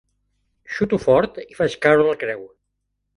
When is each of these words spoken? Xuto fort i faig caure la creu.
Xuto 0.77 0.97
fort 1.03 1.37
i 1.43 1.57
faig 1.59 1.75
caure 1.87 2.07
la 2.09 2.17
creu. 2.25 2.43